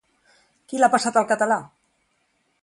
Qui 0.71 0.79
l'ha 0.81 0.89
passat 0.95 1.19
al 1.21 1.29
català? 1.33 1.59